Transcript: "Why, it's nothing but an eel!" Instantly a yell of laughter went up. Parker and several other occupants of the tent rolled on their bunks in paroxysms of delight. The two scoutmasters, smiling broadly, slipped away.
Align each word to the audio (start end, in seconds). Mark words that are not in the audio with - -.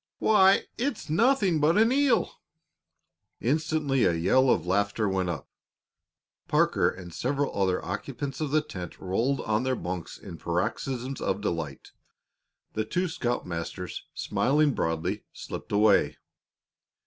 "Why, 0.17 0.63
it's 0.79 1.11
nothing 1.11 1.59
but 1.59 1.77
an 1.77 1.91
eel!" 1.91 2.31
Instantly 3.39 4.03
a 4.03 4.13
yell 4.15 4.49
of 4.49 4.65
laughter 4.65 5.07
went 5.07 5.29
up. 5.29 5.47
Parker 6.47 6.89
and 6.89 7.13
several 7.13 7.55
other 7.55 7.85
occupants 7.85 8.41
of 8.41 8.49
the 8.49 8.63
tent 8.63 8.99
rolled 8.99 9.41
on 9.41 9.61
their 9.61 9.75
bunks 9.75 10.17
in 10.17 10.37
paroxysms 10.39 11.21
of 11.21 11.39
delight. 11.41 11.91
The 12.73 12.83
two 12.83 13.07
scoutmasters, 13.07 14.03
smiling 14.15 14.73
broadly, 14.73 15.23
slipped 15.33 15.71
away. 15.71 16.17